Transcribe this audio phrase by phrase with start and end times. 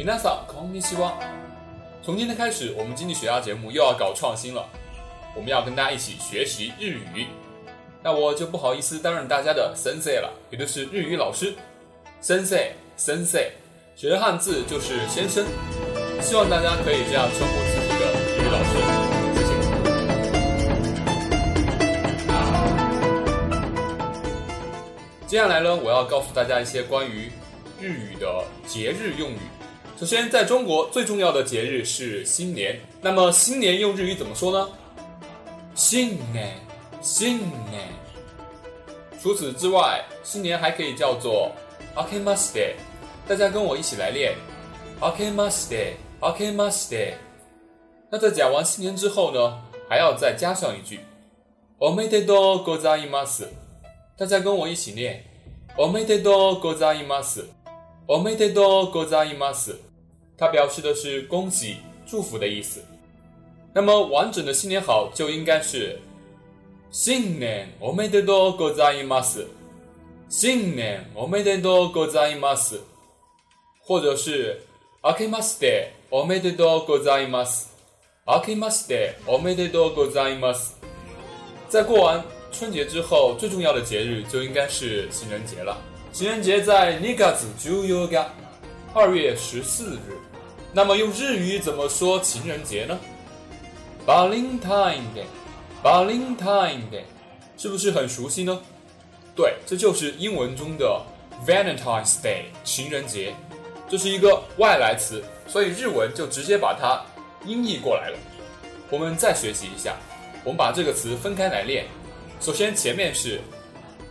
[0.00, 1.12] 米娜桑空尼西哇。
[2.02, 4.66] 从今天开始，我们经济学家节目又要搞创新了，
[5.36, 7.26] 我们要跟大家一起学习日语。
[8.02, 11.54] 那我就不好意思担任大家的 sensei 了，也就是日语老师。
[12.22, 13.48] sensei，sensei，
[13.94, 15.44] 学汉字就是先生。
[16.22, 18.70] 希望大家可以这样称呼自己的日语老师，
[19.36, 19.52] 谢谢。
[25.26, 27.30] 接下来呢，我要告诉大家一些关于
[27.78, 29.38] 日语的节日用语。
[29.99, 32.79] 首先，在中国最重要的节日是新年。
[33.01, 34.69] 那么，新年用日语怎么说呢？
[35.73, 36.55] 新年，
[37.01, 37.37] 新
[37.69, 37.89] 年。
[39.21, 41.51] 除此之外，新年还可以叫做
[41.95, 42.73] “akemaste”。
[43.27, 44.35] 大家跟我一起来练
[44.99, 47.15] “akemaste”。OK，マステ。
[48.09, 50.99] 那在讲完新年之后呢，还要再加上一句
[51.77, 53.47] おめでとうございます。
[54.17, 55.23] 大家跟我一起念
[55.77, 57.45] おめでとうございます。
[58.07, 59.75] おめでとうございます。
[60.40, 62.82] 它表示的是恭喜、祝福的意思。
[63.74, 66.00] 那么完整的新年好就应该是
[66.90, 69.46] “新年おめでとうございます
[70.30, 72.80] ”，“新年おめでとうございます”，
[73.86, 74.62] 或者是
[75.04, 77.68] “明けましておめでとうございます
[78.26, 80.78] ”，“明けましておめでとうございます”。
[81.68, 85.76] 在过完春节之后，最重要的节日就应该是情人节了。
[86.12, 87.04] 情人节在2
[89.14, 90.29] 月14日。
[90.72, 92.96] 那么用日语怎么说情人节呢
[94.06, 95.02] ？Valentine
[95.82, 97.02] Day，Valentine Day，
[97.56, 98.62] 是不是很熟悉呢？
[99.34, 101.02] 对，这就是英文中的
[101.46, 103.34] Valentine's Day，情人节。
[103.88, 105.22] 这是一个外来词。
[105.48, 107.04] 所以日文就直接把它
[107.44, 108.18] 音译过来了。
[108.88, 109.96] 我们再学习一下，
[110.44, 111.86] 我们把这个词分开来练。
[112.40, 113.40] 首先前面是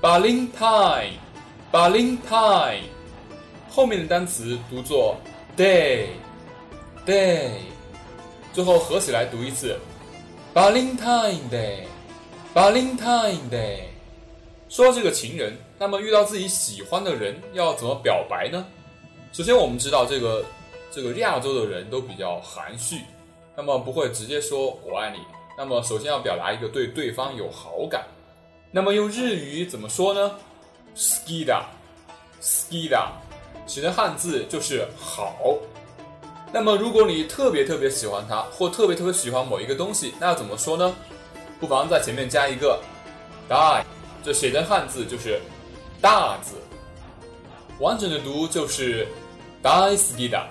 [0.02, 2.82] Valentine，Valentine，
[3.70, 5.16] 后面的单词读作
[5.56, 6.08] day
[7.10, 7.50] Day，
[8.54, 9.76] 最后合起来读一次
[10.54, 11.40] Valentine
[12.54, 13.86] Day，Valentine Day。
[14.70, 18.64] 说到这个情人，那么遇到自己喜欢的人要怎么表白呢？
[19.32, 20.46] 首先我们知道这个。
[20.92, 23.02] 这个亚洲的人都比较含蓄，
[23.56, 25.20] 那么不会直接说我爱你。
[25.56, 28.08] 那么首先要表达一个对对方有好感。
[28.72, 30.36] 那么用日语怎么说呢
[30.96, 33.08] ？skida，skida，
[33.68, 35.60] 写成汉字就是好。
[36.53, 40.95] 那么如果你特别特别喜欢他，或特别特别喜欢某一个东西，那要怎么说呢？
[41.61, 42.81] 不妨在前面加一个
[43.49, 43.85] 大，
[44.25, 45.41] 这写成汉字就是
[46.01, 46.55] 大字。
[47.81, 49.07] 完整的读就是
[49.63, 50.45] 大 skida。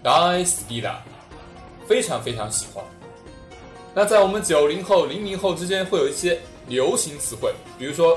[0.00, 0.94] 大好きだ，
[1.88, 2.84] 非常非常喜欢。
[3.92, 8.16] 那在我们九零后、零零后之间会有一些流行词汇，比如说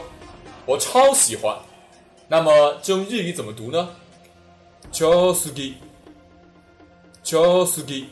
[0.68, 1.58] 我超喜欢，
[2.28, 3.90] 那么用日语怎么读呢？
[4.92, 5.74] 超好き，
[7.26, 8.06] 超好き。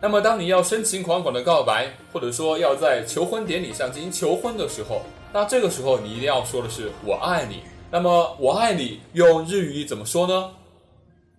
[0.00, 5.02] 那么当你要深情款款的告白，或者说要在求婚典礼上进行求婚的时候，
[5.32, 7.62] 那这个时候你一定要说的是我爱你。
[7.90, 10.50] 那么我爱你用日语怎么说呢？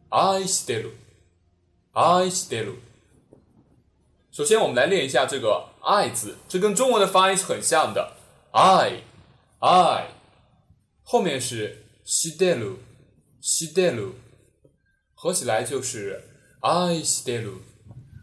[0.09, 0.91] 愛してる。
[1.91, 2.75] 爱してる。
[4.31, 8.13] 首先，我们来练一下这个“爱”字，这跟中文的发音是很像的。
[8.51, 9.01] 爱，
[9.59, 10.07] 爱，
[11.03, 12.77] 后面是してる，
[13.43, 14.13] してる，
[15.13, 16.19] 合起来就是
[16.61, 17.61] 愛してる，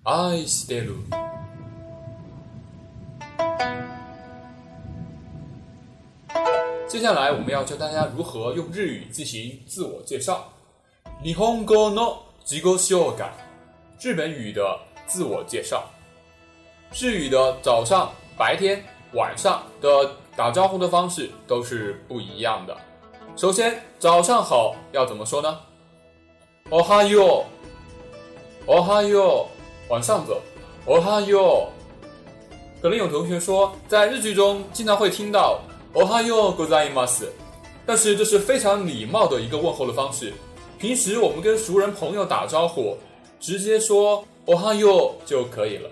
[0.04, 0.96] 愛してる。
[6.88, 10.52] 接下来，我们要教大家如何用日语进行自我介绍。
[11.22, 13.24] 日本語の自己紹介。
[14.02, 15.84] 日本语的自我介绍，
[16.94, 22.74] 日语的早上、白天、晚上的打招呼的方式都是不一样的。
[23.36, 25.58] 首先，早上好要怎么说呢？
[26.70, 27.44] おはよう，
[28.66, 29.48] おはよ
[29.88, 30.38] う，往上走，
[30.86, 32.82] おはよう。
[32.82, 35.60] 可能有同学说，在日剧中经常会听到
[35.92, 37.28] おはようございます，
[37.86, 40.32] 但是这是非常礼貌的一个问候的方式。
[40.78, 42.96] 平时我们跟熟人朋友打招呼。
[43.42, 45.88] 直接说“おはよう”就可以了。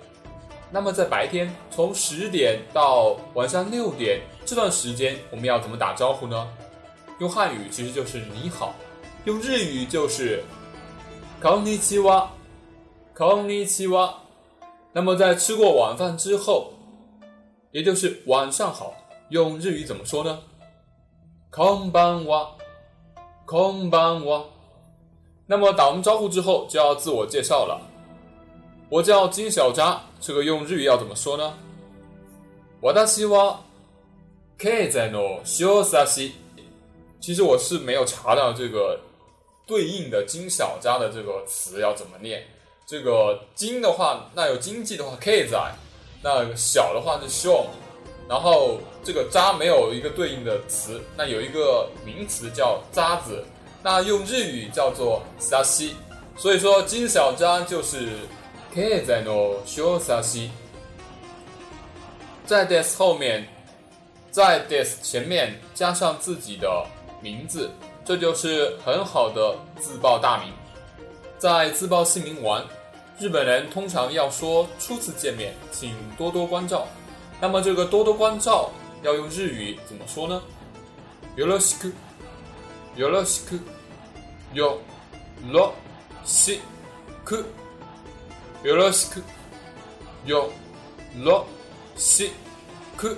[0.70, 6.46] 那么在白天，从十点到晚上六点这段时间，我们要怎么打招呼呢？
[7.20, 8.74] 用汉语其实就是“你好”，
[9.24, 10.42] 用日语就是“
[11.42, 12.26] こんにちは”，“
[13.16, 14.22] こんにちは”。
[14.92, 16.72] 那么在吃过晚饭之后，
[17.72, 18.94] 也就是晚上好，
[19.30, 20.38] 用日语怎么说呢？“
[21.50, 22.48] こんばんは”，“
[23.46, 24.44] こんばんは”。
[25.46, 27.80] 那么打完招呼之后就要自我介绍了。
[28.90, 31.52] 我叫金小扎，这个用日语要怎么说呢？
[32.80, 33.58] 私は
[34.58, 36.32] 経済の小さし。
[37.20, 39.00] 其实我是没有查到这个
[39.66, 42.44] 对应的金小扎的这个词要怎么念。
[42.85, 45.73] 这个金的话，那有经济的话 k 在，
[46.21, 47.65] 那小的话是 sho
[48.27, 53.43] 然后这个渣没有一个对应的词，那有一个名词叫渣子，
[53.81, 55.91] 那用日语叫做 sashi，
[56.37, 58.09] 所以说金小渣就是
[58.73, 60.49] k 在 no sho sashi，
[62.45, 63.47] 在 des 后面，
[64.31, 66.85] 在 des 前面加上自己的
[67.21, 67.69] 名字，
[68.05, 70.51] 这就是很好的自报大名。
[71.42, 72.64] 在自报姓名完，
[73.18, 76.86] 日本人通常要说初次见面，请多多关照。
[77.40, 78.70] 那么这个多多关照
[79.02, 80.42] 要用日语怎么说呢？
[81.36, 81.92] よろしく、
[82.96, 83.60] よろしく、
[84.52, 85.72] よろ
[86.24, 86.60] し
[87.24, 87.44] く、
[88.64, 89.22] よろしく、
[90.24, 90.50] よ
[91.22, 91.46] ろ
[91.96, 92.32] し
[92.96, 93.16] く、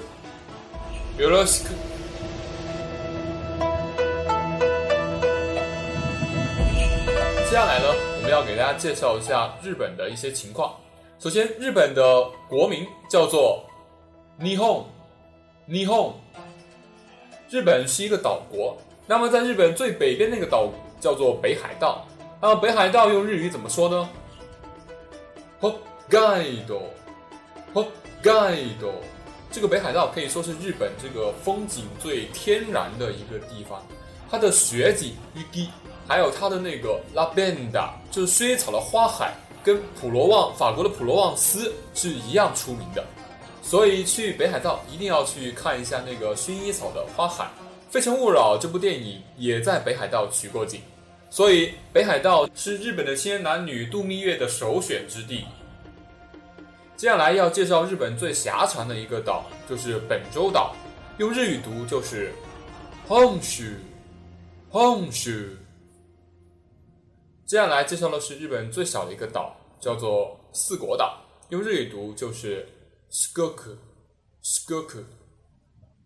[1.16, 1.70] よろしく。
[7.48, 10.75] 接下来呢，我 们要给大家介绍一下日本的一些情况。
[11.19, 13.63] 首先，日本的国名叫做
[14.39, 14.83] 日本，
[15.68, 16.13] 日本。
[17.51, 18.75] 日本是一个岛国，
[19.06, 20.68] 那么在日本最北边那个岛
[21.00, 22.04] 叫做北海道。
[22.42, 24.10] 那么北海道用日语怎么说呢？
[25.60, 25.69] 北
[26.19, 26.81] 海道，
[27.72, 27.83] 北
[28.31, 28.88] 海道。
[29.51, 33.86] 这个北海道可以说是日本这个风景最天然的一个地方，
[34.30, 35.68] 它的雪景，igi。
[36.07, 43.03] 还有它的那个拉贝达，就是薰衣草的花海，跟普罗旺法国的普罗旺斯是一样出名的。
[43.61, 47.45] 所以去北海道一定要去看一下那个薰衣草的花海。
[47.89, 50.81] 《非诚勿扰》这部电影也在北海道取过景，
[51.29, 55.45] 所以北海道是日本的青年男女度蜜月的首选之地。
[56.97, 60.75] 接下来要介绍日本最狭长的一个岛，就是本州岛，
[61.17, 62.31] 用日语读就是
[63.07, 65.47] “honshu”，honshu。
[67.45, 72.68] 接下来介绍的是日本最小的一个岛，叫做四国岛，用日语读就是
[73.12, 73.77] Skoku
[74.44, 75.03] Skoku。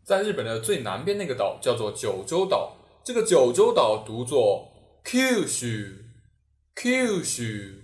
[0.03, 2.75] 在日本的最南边那个岛叫做九州岛，
[3.05, 4.69] 这个九州岛读作
[5.05, 7.75] “kyushu”，kyushu。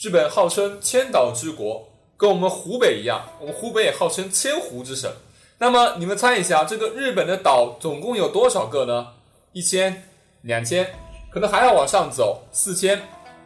[0.00, 5.12] 日本号称千岛之国，跟我们湖北一样，我们湖北也号称千湖之省。
[5.58, 9.14] 那么你们猜一下，这个日本的岛总共有多少个呢？
[9.52, 10.08] 一千、
[10.42, 11.09] 两千？
[11.30, 13.00] 可能还要往上走，四千，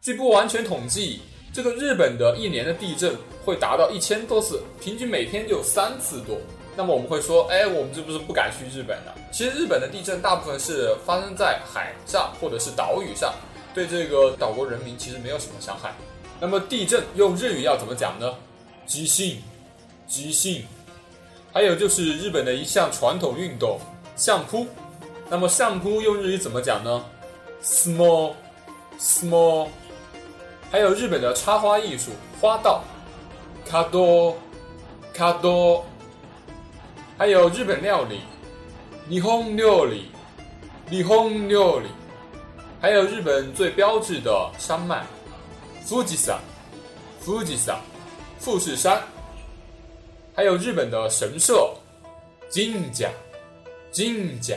[0.00, 1.20] 据不完全统计，
[1.52, 6.36] 这个日本的一年的地震会达到一千多次，平均每天就三次多。
[6.76, 9.12] 那么我们会说，哎，我们是不是不敢去日本呢？
[9.32, 13.32] 其实日本的地震大部分是发生在海上或者是岛屿上，
[13.74, 15.94] 对这个岛国人民其实没有什么伤害。
[16.38, 18.34] 那么地震用日语要怎么讲呢？
[18.86, 19.42] 即兴，
[20.06, 20.66] 即兴。
[21.52, 23.80] 还有就是日本的一项传统运动
[24.14, 24.66] 相扑，
[25.30, 27.02] 那么相扑用日语怎么讲呢
[27.62, 29.68] ？small，small。
[30.70, 32.84] 还有日本的插花艺术花道
[33.66, 35.80] ，kado，kado。
[37.17, 38.21] 还有日本料理，
[39.09, 40.09] 日本料理，
[40.89, 41.87] 日本料理，
[42.81, 45.03] 还有日本最标志的山脉，
[45.85, 46.39] 富士山，
[47.19, 47.79] 富士山，
[48.39, 49.01] 富士山，
[50.33, 51.69] 还有日本的神社，
[52.49, 53.09] 金甲，
[53.91, 54.55] 金甲，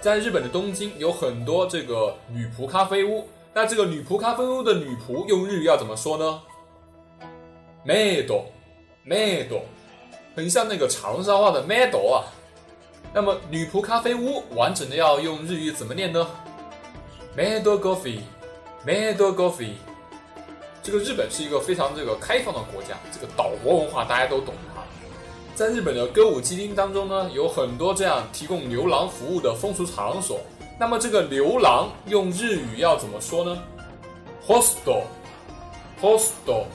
[0.00, 6.40] 在日本的东京有很多这个女仆咖啡屋，那这个女仆咖啡屋的女仆用日语要怎么说呢？
[7.84, 8.44] メイド，
[9.06, 9.62] メイド。
[10.35, 12.25] 很像那个长沙话的麦朵啊，
[13.13, 16.27] 那么女仆咖啡屋完整的要用日语怎么念呢
[17.37, 19.73] ？Made coffee，Made coffee。
[20.81, 24.83] 这个日本是一个非常这个开放的国家，这个岛国文化大家都懂哈。
[25.55, 30.41] 在日本的歌舞伎町当中呢，有很多这样提供牛郎服务的风俗场所。
[30.79, 33.61] 那么这个牛郎用日语要怎么说呢
[34.47, 36.65] ？Hostel，Hostel。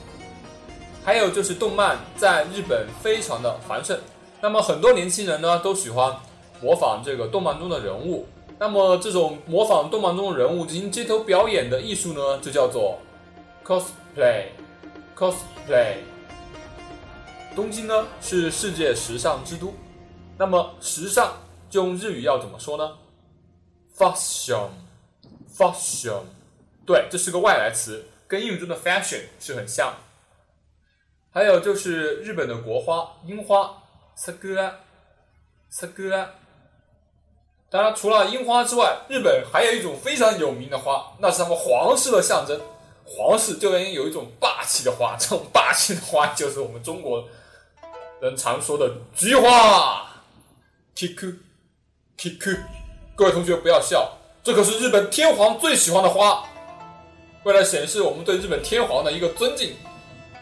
[1.08, 3.98] 还有就是动漫在日本非常的繁盛，
[4.42, 6.14] 那么很多年轻人呢都喜欢
[6.60, 8.28] 模仿这个动漫中的人物。
[8.58, 12.98] 那么这种模仿动漫中人物进行街头表演的艺术呢，就叫做
[13.64, 15.94] cosplay，cosplay。
[17.56, 19.72] 东京呢是世界时尚之都，
[20.36, 21.38] 那么时尚
[21.70, 22.98] 就用日语要怎么说呢
[23.96, 26.20] ？fashion，fashion，
[26.84, 29.94] 对，这是个外来词，跟英语中的 fashion 是很像。
[31.32, 33.82] 还有就是日本的国花樱花
[34.16, 36.26] ，sakura，sakura。
[37.70, 42.58] 当然，除了樱花之外，日本还有一种非常有名的花，那是他们皇室的象征。
[43.04, 47.24] 皇室就应该有一种霸气的花，这种霸气的花就是我们中国。
[48.20, 50.10] 人常说的菊花
[50.96, 52.58] ，kiku，kiku，
[53.14, 56.44] 各位同学不要笑，这可是日本天皇最喜欢的花。
[57.44, 59.76] 为了显示我们对日本天皇的一个尊敬，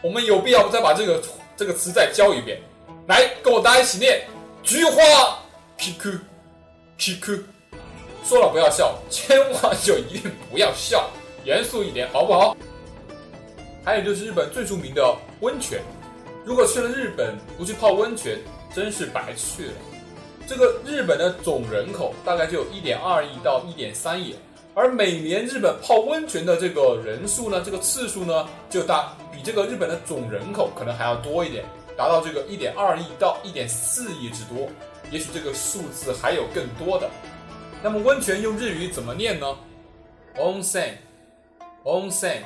[0.01, 1.21] 我们有必要再把这个
[1.55, 2.59] 这个词再教一遍。
[3.07, 4.27] 来，跟我大家一起念：
[4.63, 5.39] 菊花
[5.79, 7.41] ，kiku，kiku。
[8.23, 11.09] 说了不要笑，千万就一定不要笑，
[11.45, 12.55] 严肃一点，好不好？
[13.85, 15.79] 还有就是日本最著名的温泉。
[16.43, 18.37] 如果去了日本不去泡温泉，
[18.75, 19.73] 真是白去了。
[20.45, 24.35] 这个日本的总人口大概就有一点二亿到一点三亿，
[24.73, 31.63] 而每年日本泡温泉的这个人数呢，这个次数呢，就大比这个日本的总人口可能还要多一点，
[31.95, 34.67] 达到这个一点二亿到一点四亿之多。
[35.11, 37.07] 也许这个数字还有更多的。
[37.83, 39.55] 那么温泉用日语怎么念呢
[40.37, 42.37] ？onsen，onsen。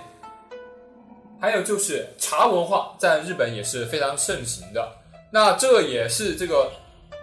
[1.39, 4.91] 还有就是茶文化在日本也是非常盛行的，
[5.31, 6.69] 那这也是这个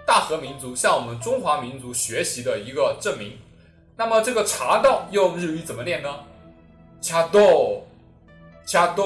[0.07, 3.37] 大和民族向我们中华民族学习的一个证明。
[3.95, 6.09] 那么这个茶道用日语怎么念呢？
[7.03, 7.43] 茶道，
[8.65, 9.05] 茶道。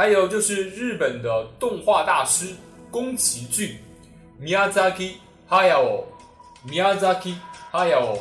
[0.00, 2.56] 还有就是日本的动画大师
[2.90, 3.78] 宫崎骏
[4.40, 5.16] ，Miyazaki
[5.46, 7.34] Hayao，Miyazaki
[7.70, 8.18] Hayao。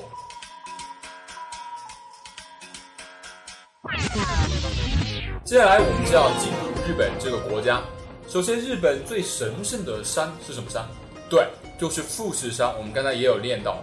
[5.46, 7.82] 接下来我们就要进入日本这个国家。
[8.28, 10.86] 首先，日本最神圣的山是什么山？
[11.30, 11.48] 对，
[11.80, 12.68] 就是富士山。
[12.78, 13.82] 我们刚才也有练到，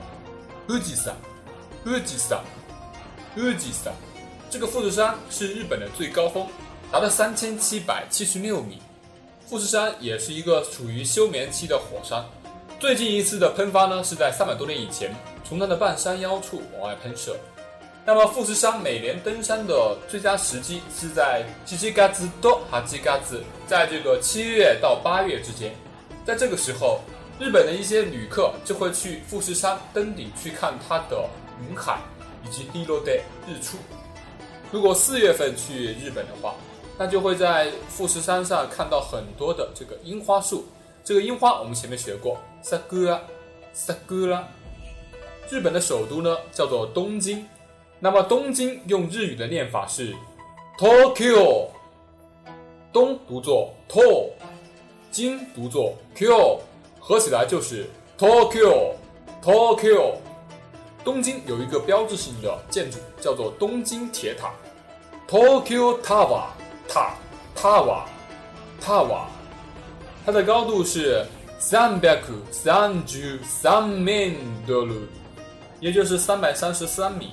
[0.69, 1.17] 富士山，
[1.83, 2.45] 富士山，
[3.35, 3.95] 富士山。
[4.51, 6.47] 这个富士山是日本的最高峰，
[6.91, 8.79] 达到三千七百七十六米。
[9.47, 12.25] 富士山也是一个处于休眠期的火山。
[12.79, 15.15] 最近一次的喷发呢，是在三百多年以前，
[15.45, 17.37] 从它的半山腰处往外喷射。
[18.05, 25.75] 那么富士山每年登山的最佳时机是在七七嘎子多哈七嘎子，在这个七月到八月之间，
[26.25, 27.01] 在这个时候，
[27.41, 31.29] 日本的一些旅客就会去富士山登顶去看它的
[31.69, 31.99] 云海
[32.45, 33.13] 以及日落的
[33.47, 33.77] 日出。
[34.71, 36.55] 如果四月份去日本的话，
[36.99, 40.65] 那就会在富士山上看到很多的这个樱花树。
[41.05, 44.43] 这个樱花我们前面学过，sakura，sakura。
[45.49, 47.47] 日本的首都呢叫做东京。
[48.01, 50.15] 那么东京用日语的念法是
[50.79, 51.69] Tokyo，
[52.93, 54.33] 东读作 To，
[55.11, 56.61] 京读作 Q，
[56.99, 57.87] 合起来就是
[58.19, 60.17] Tokyo，Tokyo。
[61.05, 64.53] 东京有一个标志性的建筑叫做东京铁塔
[65.29, 66.01] ，Tokyo
[66.89, 67.15] 塔
[67.55, 68.07] 塔瓦
[68.81, 69.29] 塔瓦
[70.25, 71.25] 它的高度是
[71.59, 74.95] 三百三十三米多鲁，
[75.81, 77.31] 也就是三百三十三米。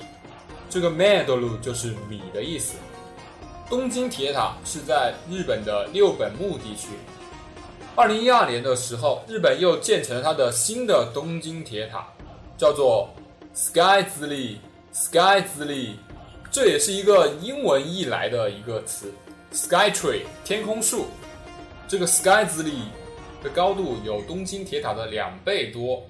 [0.70, 2.74] 这个 “man” 的路就是米的意思。
[3.68, 6.88] 东京铁塔是在日本的六本木地区。
[7.96, 12.04] 二零一二年的时候，日本又建成了它的新的东京铁塔，
[12.56, 13.08] 叫做
[13.54, 14.58] “Sky 之力
[14.92, 15.98] ”，Sky 之力，
[16.50, 19.12] 这也是一个英文译来的一个词
[19.54, 21.06] ，Sky Tree 天空树。
[21.88, 22.72] 这个 Sky 之力
[23.42, 26.02] 的高度有东京铁塔的两倍多，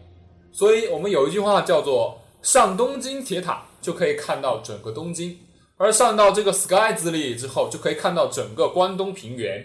[0.50, 3.66] 所以我们有一句话叫做“上东京铁塔”。
[3.84, 5.38] 就可以看到整个东京，
[5.76, 9.62] 而上到这个 Sky 之力之后，就可以看到整个关东平原。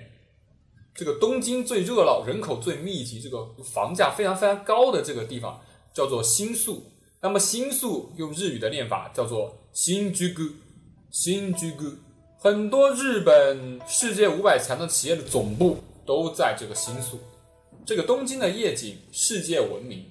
[0.93, 5.61] 这个东京最热闹、人口最密集、这个房价非常非常高的这个地方
[5.93, 6.83] 叫做新宿。
[7.21, 10.43] 那么新宿用日语的念法叫做新居谷，
[11.09, 11.85] 新居谷。
[12.41, 17.19] 很多日本世界五百强的企业的总部都在这个新宿。
[17.85, 20.05] 这个东京的夜景世界闻名。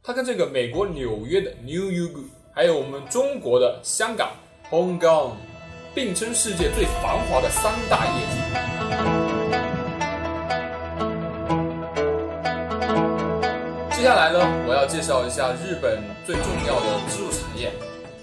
[0.00, 2.22] 它跟这个美国纽约的 New York，
[2.54, 4.30] 还有我们中国的香港
[4.70, 5.32] Hong Kong，
[5.92, 8.36] 并称世界最繁华的三大夜景。
[13.90, 17.72] 接下来呢，我要介绍一下日本最重要的支柱产业。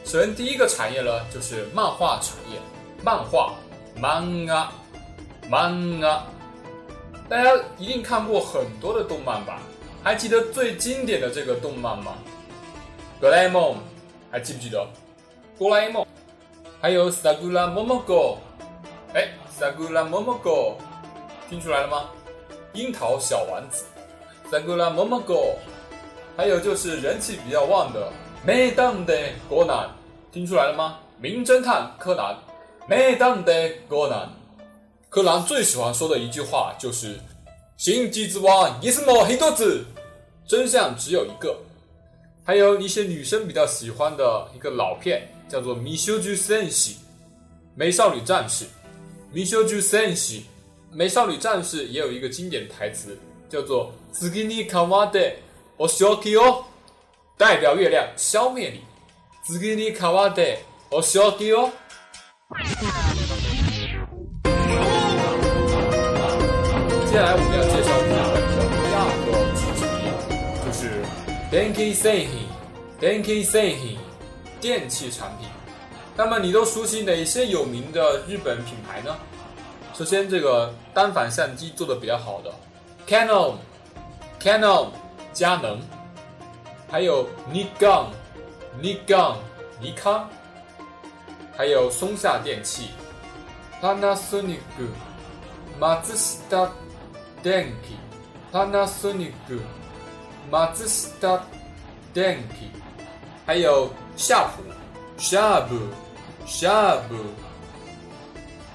[0.06, 2.58] 首先，第一个产业呢，就是漫画产业，
[3.04, 3.54] 漫画。
[3.96, 4.72] 漫画，
[5.48, 6.24] 漫画，
[7.30, 9.60] 大家一定看过很多的动漫吧？
[10.04, 12.14] 还记得最经典的这个动漫吗？
[13.22, 13.78] 哆啦 A 梦，
[14.32, 14.84] 还记不记得？
[15.60, 16.04] 哆啦 A 梦，
[16.82, 18.38] 还有 Sagura Momogo，
[19.14, 19.30] 哎
[19.60, 20.74] ，Sagura Momogo，
[21.48, 22.10] 听出来了吗？
[22.74, 23.86] 樱桃小丸子
[24.50, 25.54] ，Sagura Momogo，
[26.36, 28.12] 还有就是人气比较旺的
[28.44, 29.16] Madame 的
[29.48, 29.88] 柯南，
[30.32, 30.98] 听出来了吗？
[31.20, 32.36] 名侦探柯南。
[32.86, 34.30] 每当的柯南，
[35.10, 37.18] 柯南最喜欢说的一句话就是
[37.78, 39.86] “心机之王也是某黑多子”，
[40.46, 41.58] 真相只有一个。
[42.44, 46.96] 还有一些女生比较喜欢的一个老片，叫做《米修居森喜》，
[47.74, 48.66] 美少女战士。
[49.32, 50.46] 米修居森喜，
[50.92, 53.18] 美少女战士也有一个经典台词，
[53.50, 55.22] 叫做“斯基尼卡瓦德
[55.78, 56.66] 我消气哦”，
[57.40, 58.82] 代表月亮消灭你。
[59.48, 60.44] 斯基尼卡瓦德
[60.90, 61.72] 我消气哦。
[62.54, 62.62] 接
[67.12, 70.06] 下来我们要介绍日本的第二个制产业，
[70.62, 70.82] 就是
[71.50, 73.98] Denki Seihi，Denki Seihi，
[74.62, 75.48] 电器产品。
[76.16, 79.16] 那么你都熟悉哪些有名的日本品牌呢？
[79.96, 82.54] 首先，这个单反相机做的比较好的
[83.08, 84.90] Canon，Canon，
[85.34, 85.80] 佳能，
[86.88, 89.38] 还有 Nikon，Nikon，
[89.82, 90.30] 尼康。
[91.56, 92.90] 还有松下电器
[93.80, 94.58] ，Panasonic、
[95.80, 96.70] Mazda
[97.44, 97.96] Denki、
[98.52, 99.34] Panasonic、
[100.52, 101.42] Mazda
[102.12, 102.72] Denki，
[103.46, 104.64] 还有夏普、
[105.18, 105.76] 夏普、
[106.48, 107.16] 夏普，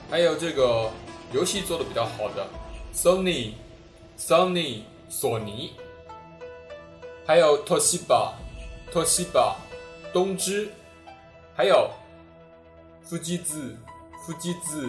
[0.09, 0.89] 还有这个
[1.33, 2.47] 游戏做的比较好的
[2.95, 3.55] Sony、
[4.17, 5.73] Sony、索尼，
[7.27, 8.35] 还有 Toshiba、
[8.93, 9.55] Toshiba、
[10.13, 10.71] 东芝，
[11.57, 11.91] 还有。
[13.09, 13.75] 富基子，
[14.23, 14.87] 富基子，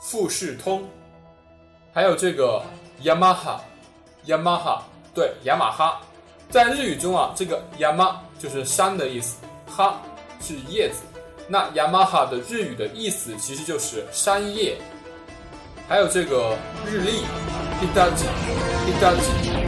[0.00, 0.82] 富士通，
[1.92, 2.60] 还有这个
[3.02, 3.60] 雅马哈，
[4.24, 4.82] 雅马哈，
[5.14, 6.00] 对，雅马哈，
[6.50, 9.36] 在日语中啊，这个雅马就是山的意思，
[9.68, 10.02] 哈
[10.40, 11.02] 是叶子，
[11.46, 14.76] 那雅马哈的日语的意思其实就是山叶，
[15.88, 17.22] 还有这个日历
[17.80, 19.63] ，Hitachi，Hitachi。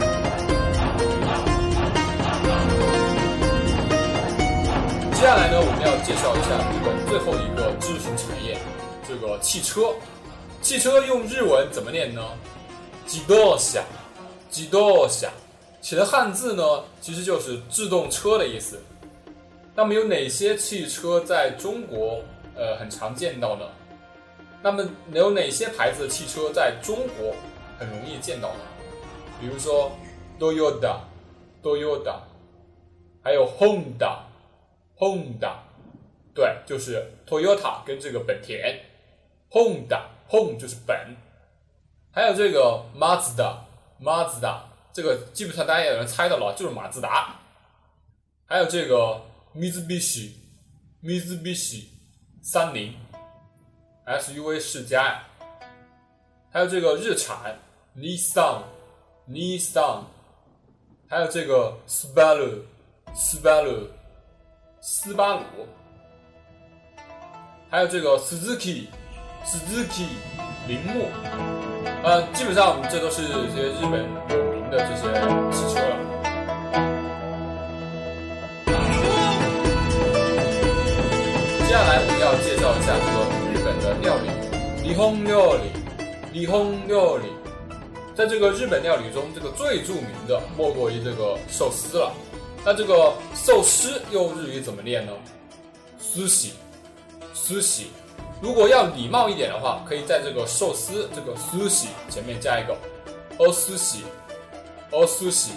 [5.17, 8.55] 接下来呢，我们要介绍一下日本最后一个知识产业，
[9.07, 9.95] 这个汽车。
[10.61, 12.21] 汽车用日文怎么念呢？
[13.07, 13.81] 自动车，
[14.51, 15.27] 自动车，
[15.81, 18.79] 写的汉字呢，其实就是自动车的意思。
[19.73, 22.21] 那么有哪些汽车在中国
[22.55, 23.65] 呃很常见到呢？
[24.61, 27.33] 那么有哪些牌子的汽车在中国
[27.79, 28.59] 很容易见到呢？
[29.41, 29.91] 比如说
[30.39, 32.17] Toyota，Toyota，
[33.23, 34.26] 还有 Honda。
[34.99, 35.57] Honda，
[36.33, 38.81] 对，就是 Toyota 跟这个本田。
[39.49, 41.15] Honda，Hon 就是本，
[42.11, 47.39] 还有这个 Mazda，Mazda 这个基本上大家也能猜到了，就是马自达。
[48.45, 49.21] 还有这个
[49.55, 51.85] Mitsubishi，Mitsubishi
[52.41, 52.93] 三菱
[54.05, 55.23] ，SUV 世家。
[56.49, 57.59] 还有这个日产
[57.95, 60.05] Nissan，Nissan，
[61.07, 63.91] 还有这个 Subaru，Subaru。
[64.79, 65.41] 斯巴鲁，
[67.69, 70.07] 还有这个 Suzuki，Suzuki
[70.67, 71.07] 铃木，
[72.03, 75.01] 呃，基本上这都是这些日本有名的这些
[75.51, 75.97] 汽车了。
[81.59, 83.17] 接下来我们要介绍一下这个
[83.51, 84.25] 日本的料理，
[84.87, 85.65] 日本料理，
[86.33, 87.25] 日本料理，
[88.15, 92.13] 在这个日本料理中，这个最著名的莫过于这个寿司了。
[92.66, 95.12] 那这个寿司用日语怎么念呢？
[95.98, 96.52] 苏喜，
[97.34, 97.88] 苏喜。
[98.40, 102.76] 如果要礼貌一点的话，可以在这个寿司这个苏喜前面加一个
[103.38, 104.04] 哦苏喜，
[104.90, 105.52] 哦苏喜。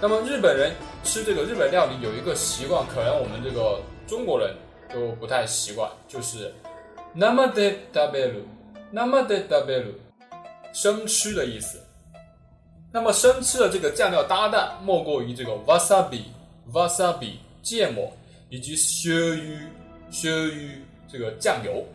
[0.00, 0.72] 那么日本人
[1.04, 4.54] 吃这个日本料理有一个习惯，可能我们这个中国人
[4.92, 6.52] 都不太习惯，就是
[7.14, 8.42] 那么的食べる，
[8.90, 9.94] 那么的食べる，
[10.72, 11.80] 生吃的意思。
[12.91, 16.23] 那么生吃的这个酱料搭档，莫过于这个 wasabi
[16.71, 18.11] wasabi 芥末
[18.49, 19.59] 以及鳕鱼
[20.09, 21.85] 鳕鱼这个酱油。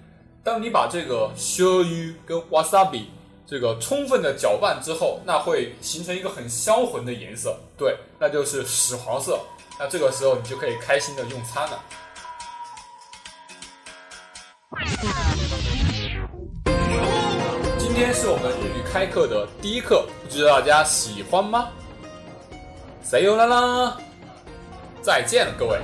[0.44, 3.04] 当你把这个鳕鱼跟 wasabi
[3.46, 9.40] 这个充分的搅拌之后，那会形成一个很销魂的颜色，对，那就是屎黄色。
[9.78, 11.82] 那这个时候你就可以开心的用餐了。
[18.02, 21.68] 今天是我们日语开课的第一课，不知道大家喜欢吗
[23.04, 23.96] ？See you 啦啦，
[25.00, 25.78] 再见了各位。